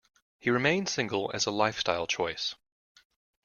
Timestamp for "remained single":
0.49-1.29